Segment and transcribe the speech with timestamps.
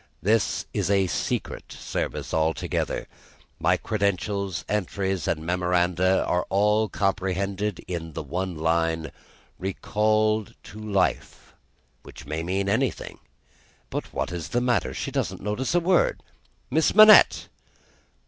[0.23, 3.05] This is a secret service altogether.
[3.59, 9.11] My credentials, entries, and memoranda, are all comprehended in the one line,
[9.59, 11.53] 'Recalled to Life;'
[12.01, 13.19] which may mean anything.
[13.91, 14.95] But what is the matter!
[14.95, 16.23] She doesn't notice a word!
[16.71, 17.47] Miss Manette!"